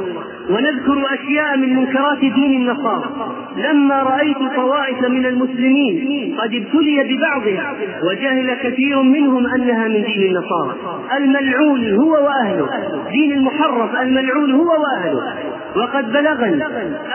ونذكر 0.49 1.13
أشياء 1.13 1.58
من 1.58 1.75
منكرات 1.75 2.19
دين 2.19 2.62
النصارى. 2.62 3.10
لما 3.58 4.04
رأيت 4.04 4.38
طوائف 4.56 5.01
من 5.01 5.25
المسلمين 5.25 6.36
قد 6.39 6.54
ابتلي 6.54 7.04
ببعضها 7.04 7.73
وجهل 8.04 8.54
كثير 8.63 9.01
منهم 9.01 9.47
أنها 9.47 9.88
من 9.88 10.04
دين 10.04 10.21
النصارى. 10.32 10.75
الملعون 11.17 11.93
هو 11.93 12.12
وأهله. 12.12 12.69
دين 13.12 13.32
المحرف 13.32 14.01
الملعون 14.01 14.51
هو 14.51 14.69
وأهله. 14.84 15.34
وقد 15.76 16.12
بلغني 16.12 16.64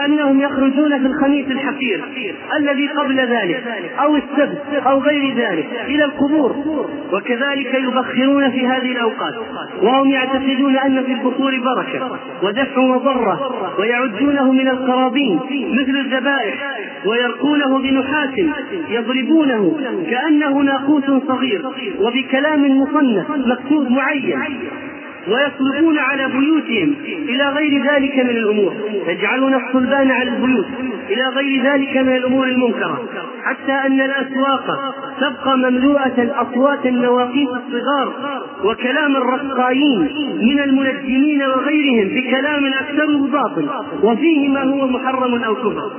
أنهم 0.05 0.41
يخرجون 0.41 0.99
في 0.99 1.07
الخميس 1.07 1.47
الحقير 1.51 2.05
الذي 2.57 2.89
قبل 2.89 3.17
ذلك 3.17 3.65
أو 4.03 4.17
السبت 4.17 4.63
أو 4.87 4.99
غير 4.99 5.35
ذلك 5.37 5.69
إلى 5.87 6.05
القبور 6.05 6.57
وكذلك 7.13 7.75
يبخرون 7.75 8.51
في 8.51 8.67
هذه 8.67 8.93
الأوقات 8.93 9.35
وهم 9.83 10.11
يعتقدون 10.11 10.77
أن 10.77 11.03
في 11.03 11.13
البخور 11.13 11.61
بركة 11.61 12.19
ودفع 12.43 12.81
وضرة 12.81 13.75
ويعدونه 13.79 14.53
من 14.53 14.69
القرابين 14.69 15.41
مثل 15.73 15.97
الذبائح 15.97 16.79
ويرقونه 17.07 17.79
بنحاس 17.79 18.35
يضربونه 18.89 19.77
كأنه 20.11 20.63
ناقوس 20.63 21.05
صغير 21.05 21.63
وبكلام 22.01 22.81
مصنف 22.81 23.31
مكتوب 23.31 23.91
معين. 23.91 24.39
ويصلبون 25.29 25.99
على 25.99 26.29
بيوتهم 26.29 26.95
إلى 27.05 27.45
غير 27.49 27.83
ذلك 27.93 28.19
من 28.19 28.31
الأمور. 28.31 28.75
يجعلون 29.07 29.55
الصلبان 29.55 30.11
على 30.11 30.31
البيوت 30.31 30.67
إلى 31.11 31.29
غير 31.37 31.63
ذلك 31.73 31.97
من 31.97 32.17
الأمور 32.17 32.47
المنكرة. 32.47 33.09
حتى 33.45 33.73
أن 33.73 34.01
الأسواق 34.01 34.95
تبقى 35.21 35.59
مملوءة 35.59 36.31
أصوات 36.43 36.87
النواقيس 36.87 37.49
الصغار 37.49 38.13
وكلام 38.65 39.17
الرقايين 39.17 40.01
من 40.43 40.61
المنجمين 40.61 41.43
وغيرهم 41.43 42.09
بكلام 42.09 42.65
أكثره 42.65 43.29
باطل 43.33 43.69
وفيه 44.03 44.49
ما 44.49 44.63
هو 44.63 44.87
محرم 44.87 45.45
أو 45.45 45.55
كفر. 45.55 45.91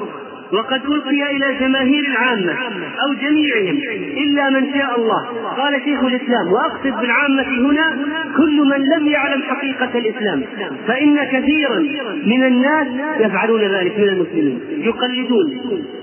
وقد 0.53 0.81
ألقي 0.86 1.36
إلى 1.36 1.57
جماهير 1.60 2.03
العامة 2.07 2.53
أو 3.03 3.13
جميعهم 3.13 3.77
إلا 4.17 4.49
من 4.49 4.73
شاء 4.73 4.99
الله. 4.99 5.25
قال 5.57 5.81
شيخ 5.86 6.03
الإسلام 6.03 6.45
وأقصد 6.53 7.01
بالعامة 7.01 7.69
هنا 7.69 7.97
من 8.71 8.81
لم 8.95 9.07
يعلم 9.07 9.41
حقيقة 9.41 9.97
الإسلام. 9.99 10.43
فإن 10.88 11.17
كثيرا 11.23 11.79
من 12.25 12.43
الناس 12.43 12.88
يفعلون 13.19 13.62
ذلك 13.62 13.99
من 13.99 14.10
المسلمين 14.10 14.60
يقلدون. 14.71 15.47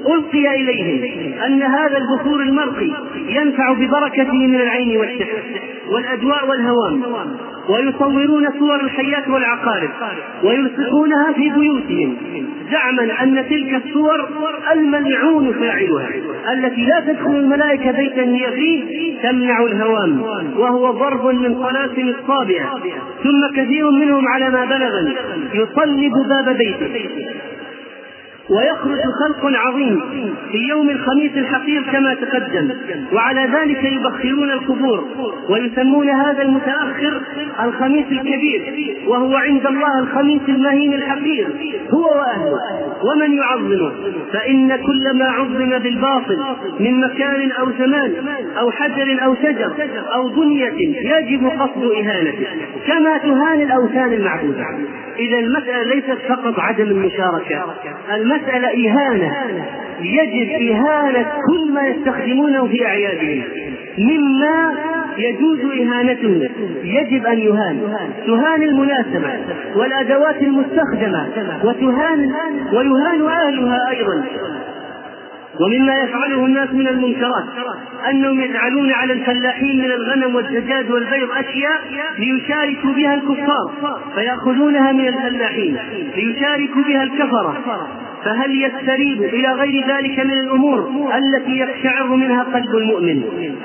ألقي 0.07 0.55
إليهم 0.61 1.33
أن 1.47 1.63
هذا 1.63 1.99
البخور 1.99 2.43
المرقي 2.43 2.91
ينفع 3.29 3.73
ببركته 3.73 4.33
من 4.47 4.61
العين 4.61 4.97
والسحر 4.97 5.43
والأدواء 5.91 6.49
والهوام. 6.49 7.03
ويصورون 7.69 8.49
صور 8.59 8.81
الحيات 8.81 9.29
والعقارب 9.29 9.91
ويلصقونها 10.43 11.33
في 11.33 11.51
بيوتهم 11.51 12.17
زعما 12.73 13.23
أن 13.23 13.49
تلك 13.49 13.83
الصور 13.85 14.29
الملعون 14.73 15.53
فاعلها 15.53 16.09
التي 16.53 16.85
لا 16.85 17.01
تدخل 17.01 17.37
الملائكة 17.37 17.91
بيتا 17.91 18.23
هي 18.23 18.53
فيه 18.53 18.83
تمنع 19.23 19.63
الهوام 19.63 20.23
وهو 20.57 20.91
ضرب 20.91 21.27
من 21.27 21.55
طلاسم 21.55 22.09
الصابعة 22.09 22.75
ثم 23.25 23.57
كثير 23.57 23.91
منهم 23.91 24.29
على 24.29 24.51
ما 24.51 24.65
بلغني 24.65 25.15
يصلب 25.55 26.13
باب 26.29 26.57
بيته. 26.57 26.89
ويخرج 28.51 28.99
خلق 29.21 29.59
عظيم 29.67 30.01
في 30.53 30.59
يوم 30.59 30.91
الخميس 30.91 31.33
الحقير 31.37 31.83
كما 31.83 32.15
تقدم. 32.15 32.71
وعلى 33.13 33.41
ذلك 33.41 33.85
يبخرون 33.85 34.51
القبور 34.51 35.05
ويسمون 35.49 36.11
هذا 36.11 36.43
المتأخر 36.43 37.21
الخميس 37.65 38.07
الكبير 38.13 38.97
وهو 39.07 39.37
عند 39.37 39.67
الله 39.67 39.99
الخميس 39.99 40.41
المهين 40.49 40.95
الحقير 40.95 41.47
هو 41.91 42.05
وأهله. 42.05 42.53
ومن 43.05 43.33
يعظمه؟ 43.33 43.93
فإن 44.33 44.77
كل 44.77 45.19
ما 45.19 45.25
عظم 45.25 45.79
بالباطل 45.79 46.39
من 46.81 47.01
مكان 47.01 47.51
أو 47.51 47.67
زمان 47.79 48.13
أو 48.59 48.71
حجر 48.71 49.25
أو 49.25 49.35
شجر 49.35 49.73
أو 50.15 50.29
بنية 50.29 50.73
يجب 51.15 51.47
قصد 51.47 51.83
إهانته 51.85 52.47
كما 52.87 53.19
تهان 53.19 53.61
الأوثان 53.61 54.13
المعبودة. 54.13 54.67
إذا 55.19 55.39
المسألة 55.39 55.95
ليست 55.95 56.19
فقط 56.29 56.59
عدم 56.59 56.85
المشاركة. 56.85 57.65
المسألة 58.15 58.69
إهانة. 58.69 59.33
يجب 60.01 60.71
إهانة 60.71 61.27
كل 61.47 61.73
ما 61.73 61.87
يستخدمونه 61.87 62.67
في 62.67 62.87
أعيادهم. 62.87 63.43
مما 63.99 64.75
يجوز 65.19 65.59
إهانته 65.61 66.49
يجب 66.85 67.27
أن 67.27 67.39
يهان 67.39 67.81
تهان 68.27 68.63
المناسبة 68.63 69.33
والأدوات 69.77 70.43
المستخدمة. 70.43 71.29
وتهان 71.65 72.33
ويهان 72.73 73.27
أهلها 73.27 73.91
أيضا. 73.91 74.25
ومما 75.61 75.95
يفعله 75.95 76.47
الناس 76.47 76.71
من 76.71 76.89
المنكرات 76.89 77.45
أنهم 78.11 78.41
يجعلون 78.41 78.93
على 78.93 79.13
الفلاحين 79.13 79.79
من 79.79 79.91
الغنم 79.91 80.35
والدجاج 80.35 80.91
والبيض 80.91 81.29
أشياء 81.31 81.81
ليشاركوا 82.19 82.93
بها 82.93 83.15
الكفار 83.15 83.99
فيأخذونها 84.15 84.93
من 84.93 85.09
الفلاحين 85.09 85.77
ليشاركوا 86.17 86.83
بها 86.83 87.03
الكفرة. 87.03 87.63
فهل 88.25 88.65
يستريب 88.65 89.23
إلى 89.23 89.53
غير 89.53 89.87
ذلك 89.89 90.19
من 90.19 90.39
الأمور 90.39 90.91
التي 91.19 91.59
يقشعر 91.59 92.07
منها 92.07 92.43
قلب 92.43 92.77
المؤمن؟ 92.77 93.23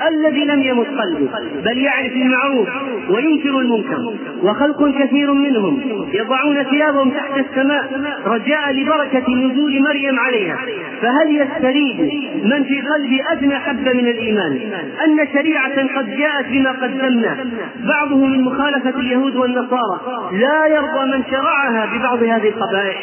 الذي 0.08 0.44
لم 0.44 0.62
يمت 0.62 0.86
قلبه 0.86 1.28
بل 1.64 1.78
يعرف 1.78 2.12
المعروف 2.12 2.68
وينكر 3.10 3.58
المنكر. 3.58 3.98
وخلق 4.42 4.98
كثير 4.98 5.32
منهم 5.32 5.80
يضعون 6.12 6.62
ثيابهم 6.62 7.10
تحت 7.10 7.38
السماء 7.38 7.84
رجاء 8.26 8.72
لبركة 8.72 9.34
نزول 9.34 9.82
مريم 9.82 10.18
عليها. 10.18 10.56
فهل 11.02 11.40
يستريب 11.40 12.00
من 12.44 12.64
في 12.64 12.80
قلبه 12.80 13.32
أدنى 13.32 13.54
حبة 13.54 13.92
من 13.92 14.08
الإيمان؟ 14.08 14.58
أن 15.04 15.28
شريعة 15.32 15.96
قد 15.96 16.16
جاءت 16.16 16.46
بما 16.48 16.70
قدمنا. 16.70 17.36
بعضه 17.84 18.26
من 18.26 18.40
مخالفة 18.44 19.00
اليهود 19.00 19.36
والنصارى. 19.36 20.00
لا 20.32 20.66
يرضى 20.66 21.16
من 21.16 21.22
شرعها 21.30 21.86
ببعض 21.86 22.22
هذه 22.22 22.48
القبائح. 22.48 22.98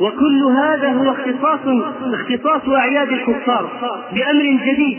وكل 0.00 0.42
هذا 0.44 0.88
هو 0.92 1.10
اختصاص 1.10 1.60
اختصاص 2.12 2.68
أعياد 2.68 3.08
الكفار 3.08 3.70
بأمر 4.14 4.42
جديد 4.66 4.98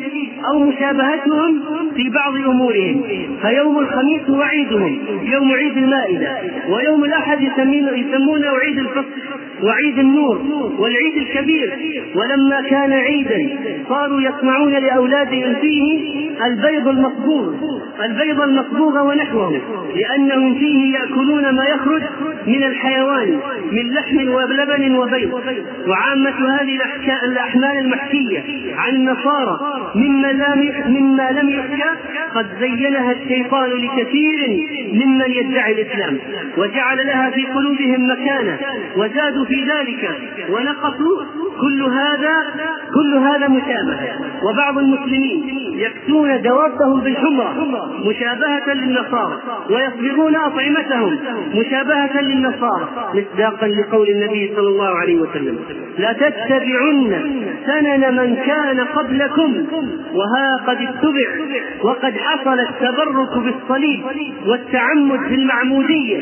أو 0.52 0.60
مشابهتهم 0.60 1.62
في 1.96 2.10
بعض 2.10 2.36
أمورهم. 2.36 3.04
فيوم 3.42 3.80
الخميس 3.80 4.22
هو 4.30 4.42
يوم 5.24 5.52
عيد 5.52 5.78
المائدة 5.78 6.38
ويوم 6.70 7.04
الأحد 7.04 7.42
يسمونه 7.42 8.50
عيد 8.50 8.78
الفصل 8.78 9.10
وعيد 9.64 10.00
النور 10.00 10.42
والعيد 10.80 11.18
الكبير. 11.18 11.74
ولما 12.16 12.62
كان 12.70 12.94
عيدا 12.94 13.58
صاروا 13.90 14.22
يصنعون 14.22 14.74
لأولادهم 14.74 15.56
فيه 15.62 16.30
البيض 16.46 16.88
المصبوغ 16.88 17.54
البيض 18.04 18.42
المصبوغ 18.42 19.08
ونحوه 19.08 19.62
لأنهم 19.96 20.56
فيه 20.56 20.94
يأكلون 20.94 21.50
ما 21.56 21.66
يخرج 21.66 22.02
من 22.48 22.64
الحيوان 22.64 23.40
من 23.72 23.94
لحم 23.94 24.30
ولبن 24.34 24.96
وبيض. 24.96 25.34
وعامة 25.88 26.56
هذه 26.60 26.80
الأحمال 27.24 27.78
المحكية 27.80 28.44
عن 28.78 28.96
النصارى 28.96 29.60
مما 29.96 30.32
لم 30.32 30.74
مما 30.88 31.32
لم 31.32 31.50
يحكى 31.50 31.90
قد 32.36 32.48
زينها 32.60 33.12
الشيطان 33.12 33.70
لكثير 33.70 34.68
ممن 34.94 35.32
يدعي 35.32 35.72
الإسلام. 35.72 36.18
وجعل 36.58 36.98
لها 37.08 37.30
في 37.30 37.46
قلوبهم 37.46 38.12
مكانة 38.12 38.58
وزادوا 38.98 39.46
في 39.46 39.53
ذلك 39.56 40.10
ونقصوا 40.50 41.24
كل 41.62 41.82
هذا 41.84 42.36
كل 42.94 43.18
هذا 43.18 43.48
مشابهة. 43.48 44.20
وبعض 44.44 44.78
المسلمين 44.78 45.44
يكسون 45.74 46.42
دوابهم 46.42 47.00
بالحمرة 47.02 47.54
مشابهة 48.06 48.74
للنصارى 48.74 49.38
ويصبغون 49.70 50.36
أطعمتهم 50.36 51.20
مشابهة 51.56 52.22
للنصارى 52.22 52.88
مصداقا 53.14 53.68
لقول 53.68 54.10
النبي 54.10 54.52
صلى 54.56 54.68
الله 54.68 54.90
عليه 54.90 55.16
وسلم. 55.22 55.60
لتتبعن 56.00 57.22
سنن 57.66 58.16
من 58.16 58.36
كان 58.36 58.80
قبلكم 58.80 59.66
وها 60.14 60.56
قد 60.68 60.78
اتبع 60.78 61.30
وقد 61.84 62.14
حصل 62.18 62.60
التبرك 62.60 63.38
بالصليب 63.38 64.02
والتعمد 64.48 65.20
في 65.28 65.36
المعمودية 65.36 66.18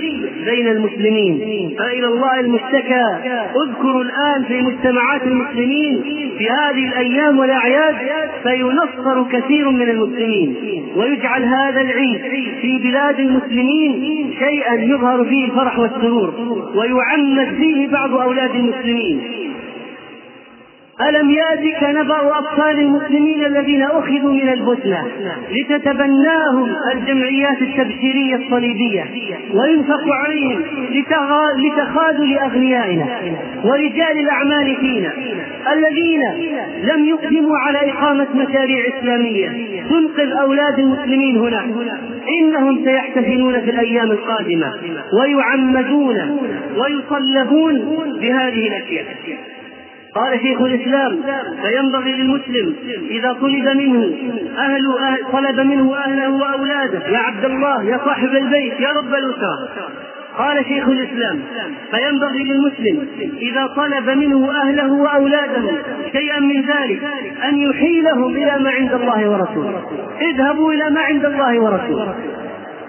بين 0.46 0.68
المسلمين. 0.68 1.76
فإلى 1.80 2.08
الله 2.08 2.40
المشتكى 2.40 3.06
اذكروا 3.26 4.04
الآن 4.04 4.44
في 4.44 4.62
مجتمعات 4.62 5.24
المسلمين 5.24 6.02
في 6.38 6.50
هذه 6.50 6.88
الأيام 6.88 7.40
والأعياد 7.40 7.96
فينصر 8.44 9.24
كثير 9.32 9.70
من 9.70 9.90
المسلمين 9.90 10.56
ويجعل 10.96 11.44
هذا 11.44 11.82
العيد 11.82 12.22
في 12.62 12.78
بلاد 12.84 13.20
المسلمين 13.20 14.34
شيئا 14.40 14.74
يظهر 14.74 15.26
فيه 15.26 15.46
الفرح 15.46 15.80
والسرور 15.80 16.34
ويعمد 16.76 17.56
فيه 17.58 17.88
بعض 17.88 18.14
أولاد 18.14 18.56
المسلمين 18.56 19.22
ألم 21.10 21.30
يأتك 21.30 21.84
نبأ 21.84 22.38
أطفال 22.38 22.80
المسلمين 22.80 23.46
الذين 23.46 23.84
أخذوا 23.84 24.34
من 24.34 24.50
البوسنة 24.50 25.08
لتتبناهم 25.52 26.76
الجمعيات 26.94 27.62
التبشيرية 27.62 28.36
الصليبية 28.36 29.06
وينفق 29.54 30.04
عليهم 30.24 30.64
لتخاذل 31.58 32.38
أغنيائنا 32.38 33.06
ورجال 33.64 34.20
الأعمال 34.20 34.76
فينا 34.76 35.14
الذين 35.74 36.22
لم 36.84 37.06
يقدموا 37.06 37.58
على 37.58 37.92
إقامة 37.92 38.28
مشاريع 38.36 38.86
إسلامية. 39.00 39.50
تنقذ 39.90 40.32
أولاد 40.32 40.80
المسلمين 40.80 41.38
هنا. 41.38 41.66
إنهم 42.40 42.86
سيحتفلون 42.86 43.62
في 43.62 43.70
الأيام 43.72 44.12
القادمة 44.12 44.74
ويعمدون 45.22 46.40
ويصلبون 46.78 47.80
بهذه 48.22 48.68
الأشياء. 48.68 49.06
قال 50.16 50.40
شيخ 50.40 50.62
الإسلام 50.62 51.22
فينبغي 51.62 52.12
للمسلم 52.12 52.76
إذا 53.10 53.34
طلب 53.34 53.70
منه 53.78 54.14
أهل, 54.58 54.84
طلب 55.32 55.60
منه 55.60 55.96
أهله 55.98 56.30
وأولاده 56.30 57.08
يا 57.08 57.18
عبد 57.18 57.46
الله 57.46 57.84
يا 57.84 58.00
صاحب 58.06 58.30
البيت 58.30 58.80
يا 58.80 58.90
رب 58.90 59.14
الأسرة. 59.14 59.70
قال 60.38 60.66
شيخ 60.66 60.88
الإسلام 60.88 61.40
فينبغي 61.92 62.44
للمسلم 62.44 63.08
إذا 63.42 63.68
طلب 63.68 64.10
منه 64.10 64.52
أهله 64.62 64.92
وأولاده 64.94 65.62
شيئا 66.12 66.40
من 66.40 66.62
ذلك 66.62 67.04
أن 67.44 67.58
يحيلهم 67.58 68.36
إلى 68.36 68.60
ما 68.60 68.70
عند 68.70 68.94
الله 68.94 69.30
ورسوله. 69.30 69.82
اذهبوا 70.22 70.74
إلى 70.74 70.90
ما 70.90 71.02
عند 71.02 71.26
الله 71.26 71.60
ورسوله. 71.60 72.16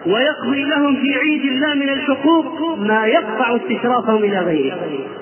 ويقضي 0.06 0.64
لهم 0.64 0.96
في 0.96 1.14
عيد 1.18 1.44
الله 1.44 1.74
من 1.74 1.88
الحقوق 1.88 2.78
ما 2.78 3.06
يقطع 3.06 3.56
استشرافهم 3.56 4.24
إلى 4.24 4.38
غيره. 4.38 4.76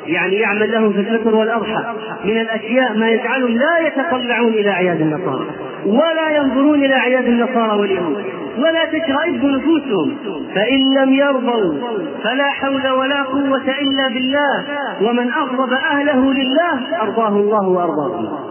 يعني 0.07 0.37
يعمل 0.37 0.73
لهم 0.73 0.93
في 0.93 1.01
الفطر 1.01 1.35
والأضحى. 1.35 1.85
من 2.25 2.41
الأشياء 2.41 2.99
ما 2.99 3.11
يجعلهم 3.11 3.51
لا 3.51 3.79
يتطلعون 3.79 4.53
إلى 4.53 4.71
أعياد 4.71 5.01
النصارى. 5.01 5.47
ولا 5.87 6.37
ينظرون 6.37 6.85
إلى 6.85 6.95
أعياد 6.95 7.25
النصارى 7.25 7.81
واليهود. 7.81 8.25
ولا 8.59 8.85
تشرئب 8.85 9.45
نفوسهم. 9.45 10.17
فإن 10.55 10.95
لم 10.99 11.15
يرضوا 11.15 11.75
فلا 12.23 12.51
حول 12.51 12.89
ولا 12.89 13.23
قوة 13.23 13.65
إلا 13.81 14.09
بالله. 14.09 14.65
ومن 15.03 15.33
أغضب 15.33 15.73
أهله 15.73 16.33
لله 16.33 17.03
أرضاه 17.03 17.29
الله 17.29 17.69
وارضاه 17.69 18.50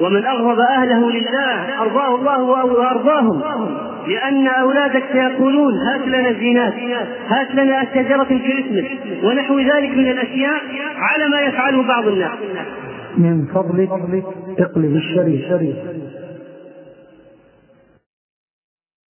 ومن 0.00 0.26
أغضب 0.26 0.60
أهله 0.60 1.10
لله 1.10 1.80
أرضاه 1.80 2.14
الله 2.14 2.42
وأرضاهم. 2.42 3.42
لأن 4.08 4.46
أولادك 4.46 5.02
سيقولون 5.12 5.74
هات 5.74 6.08
لنا 6.08 6.28
الزينات 6.28 6.74
هات 7.28 7.54
لنا 7.54 7.82
الشجرة 7.82 8.26
الكريسمس 8.30 8.84
ونحو 9.24 9.58
ذلك 9.58 9.90
من 9.96 10.08
الأشياء 10.10 10.60
على 10.96 11.28
ما 11.28 11.40
يفعله 11.40 11.82
بعض 11.82 12.08
الناس. 12.08 12.30
من 13.18 13.46
فضلك 13.54 13.90
اقلب 14.58 14.96
الشريف. 14.96 15.76